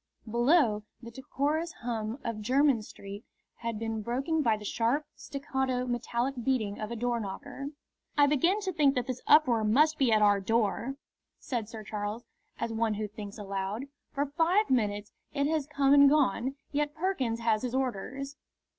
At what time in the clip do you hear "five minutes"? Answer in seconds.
14.25-15.11